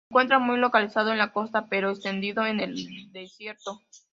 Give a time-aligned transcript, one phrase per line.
[0.01, 3.81] Se encuentra muy localizado en la costa, pero extendido en el desierto.